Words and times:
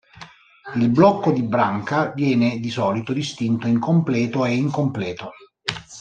Il 0.77 0.89
blocco 0.89 1.31
di 1.31 1.43
branca 1.43 2.11
viene 2.11 2.57
di 2.57 2.71
solito 2.71 3.13
distinto 3.13 3.67
in 3.67 3.77
"completo" 3.77 4.43
e 4.45 4.55
"incompleto". 4.55 5.31